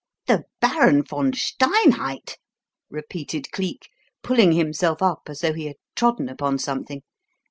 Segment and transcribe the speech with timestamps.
[0.25, 2.37] "The Baron von Steinheid?"
[2.89, 3.87] repeated Cleek,
[4.23, 7.03] pulling himself up as though he had trodden upon something.